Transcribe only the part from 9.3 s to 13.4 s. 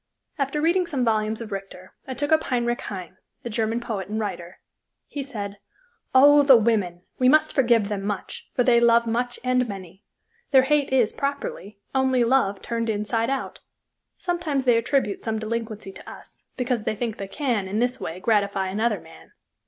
and many. Their hate is, properly, only love turned inside